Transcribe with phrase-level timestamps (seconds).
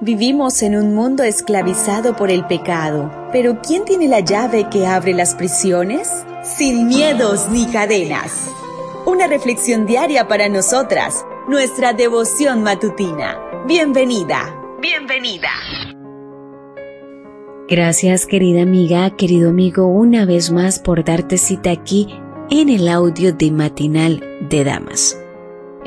[0.00, 5.12] Vivimos en un mundo esclavizado por el pecado, pero ¿quién tiene la llave que abre
[5.12, 6.24] las prisiones?
[6.44, 8.48] Sin miedos ni cadenas.
[9.06, 13.40] Una reflexión diaria para nosotras, nuestra devoción matutina.
[13.66, 15.48] Bienvenida, bienvenida.
[17.68, 22.06] Gracias querida amiga, querido amigo, una vez más por darte cita aquí
[22.50, 25.20] en el audio de Matinal de Damas.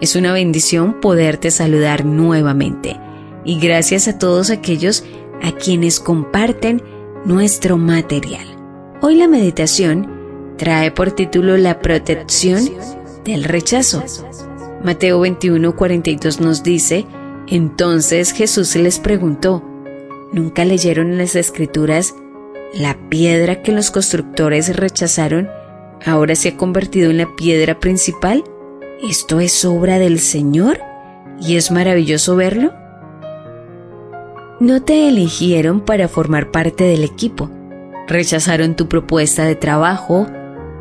[0.01, 2.99] Es una bendición poderte saludar nuevamente
[3.43, 5.03] y gracias a todos aquellos
[5.41, 6.81] a quienes comparten
[7.25, 8.45] nuestro material.
[9.01, 12.69] Hoy la meditación trae por título La protección
[13.25, 14.03] del rechazo.
[14.83, 17.05] Mateo 21:42 nos dice,
[17.47, 19.63] entonces Jesús les preguntó,
[20.31, 22.15] ¿nunca leyeron en las escrituras
[22.73, 25.49] la piedra que los constructores rechazaron
[26.05, 28.43] ahora se ha convertido en la piedra principal?
[29.03, 30.79] ¿Esto es obra del Señor?
[31.39, 32.71] ¿Y es maravilloso verlo?
[34.61, 37.49] No te eligieron para formar parte del equipo.
[38.07, 40.27] Rechazaron tu propuesta de trabajo,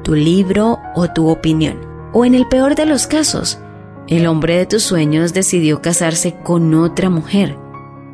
[0.04, 1.78] tu libro o tu opinión.
[2.12, 3.58] O en el peor de los casos,
[4.06, 7.56] el hombre de tus sueños decidió casarse con otra mujer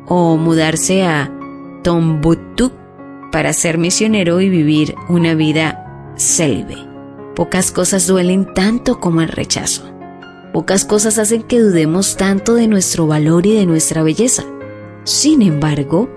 [0.07, 1.33] o mudarse a
[1.83, 2.71] Tombuctú
[3.29, 6.77] para ser misionero y vivir una vida célibe.
[7.35, 9.83] Pocas cosas duelen tanto como el rechazo.
[10.53, 14.45] Pocas cosas hacen que dudemos tanto de nuestro valor y de nuestra belleza.
[15.07, 16.09] Sin embargo,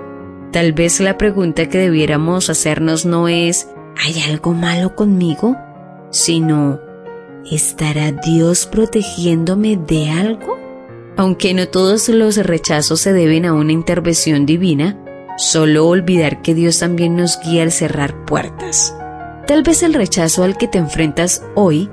[0.50, 5.56] tal vez la pregunta que debiéramos hacernos no es ¿hay algo malo conmigo?
[6.10, 6.80] sino
[7.48, 10.58] ¿estará Dios protegiéndome de algo?
[11.16, 14.98] Aunque no todos los rechazos se deben a una intervención divina,
[15.36, 18.92] solo olvidar que Dios también nos guía al cerrar puertas.
[19.46, 21.88] Tal vez el rechazo al que te enfrentas hoy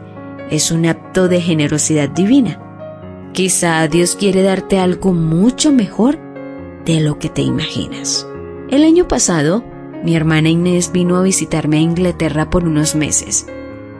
[0.49, 2.59] es un acto de generosidad divina.
[3.33, 6.25] Quizá Dios quiere darte algo mucho mejor
[6.87, 8.25] de lo que te imaginas.
[8.69, 9.63] El año pasado,
[10.03, 13.45] mi hermana Inés vino a visitarme a Inglaterra por unos meses.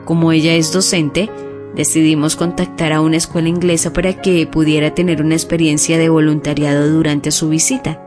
[0.06, 1.30] Como ella es docente,
[1.76, 7.30] decidimos contactar a una escuela inglesa para que pudiera tener una experiencia de voluntariado durante
[7.30, 8.02] su visita.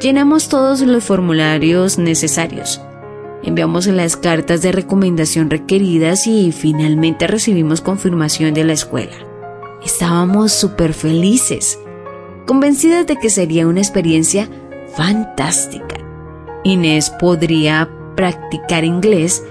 [0.00, 2.80] Llenamos todos los formularios necesarios.
[3.42, 9.16] Enviamos las cartas de recomendación requeridas y finalmente recibimos confirmación de la escuela.
[9.82, 11.78] Estábamos súper felices
[12.50, 14.48] convencidas de que sería una experiencia
[14.96, 16.00] fantástica.
[16.64, 19.44] Inés podría practicar inglés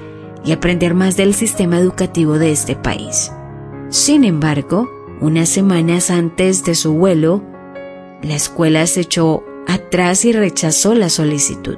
[0.43, 3.31] y aprender más del sistema educativo de este país.
[3.87, 4.89] Sin embargo,
[5.21, 7.41] unas semanas antes de su vuelo,
[8.21, 11.77] la escuela se echó atrás y rechazó la solicitud.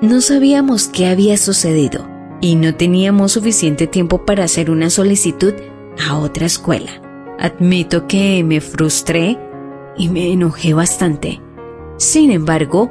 [0.00, 2.08] No sabíamos qué había sucedido
[2.40, 5.54] y no teníamos suficiente tiempo para hacer una solicitud
[6.08, 7.02] a otra escuela.
[7.40, 9.36] Admito que me frustré
[9.96, 11.40] y me enojé bastante.
[11.98, 12.90] Sin embargo,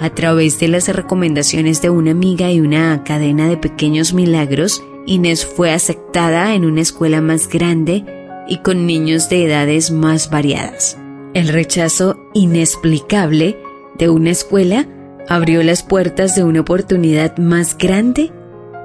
[0.00, 5.46] a través de las recomendaciones de una amiga y una cadena de pequeños milagros, Inés
[5.46, 8.04] fue aceptada en una escuela más grande
[8.48, 10.98] y con niños de edades más variadas.
[11.34, 13.58] El rechazo inexplicable
[13.98, 14.86] de una escuela
[15.28, 18.32] abrió las puertas de una oportunidad más grande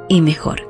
[0.08, 0.68] y mejor.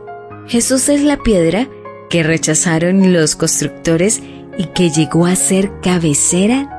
[0.47, 1.67] Jesús es la piedra
[2.09, 4.21] que rechazaron los constructores
[4.57, 6.78] y que llegó a ser cabecera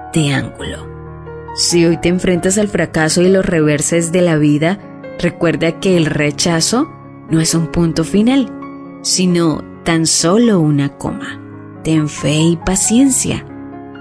[1.54, 4.78] Si hoy te enfrentas al fracaso y los reverses de la vida,
[5.18, 6.90] recuerda que el rechazo
[7.30, 8.50] no es un punto final,
[9.02, 11.40] sino tan solo una coma.
[11.84, 13.46] Ten fe y paciencia.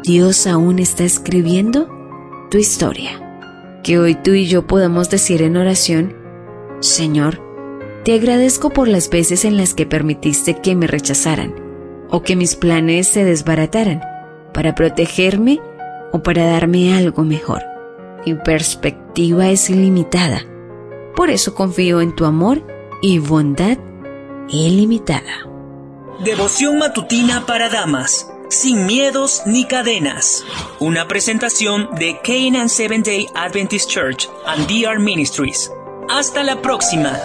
[0.03, 1.87] Dios aún está escribiendo
[2.49, 3.25] tu historia.
[3.83, 6.15] Que hoy tú y yo podamos decir en oración,
[6.79, 7.41] Señor,
[8.03, 11.53] te agradezco por las veces en las que permitiste que me rechazaran
[12.09, 14.01] o que mis planes se desbarataran
[14.53, 15.59] para protegerme
[16.11, 17.63] o para darme algo mejor.
[18.25, 20.45] Mi perspectiva es ilimitada.
[21.15, 22.61] Por eso confío en tu amor
[23.01, 23.77] y bondad
[24.49, 25.47] ilimitada.
[26.23, 30.43] Devoción matutina para damas, sin miedos ni cadenas.
[30.79, 35.71] Una presentación de Canaan Seventh Day Adventist Church and DR Ministries.
[36.09, 37.17] Hasta la próxima.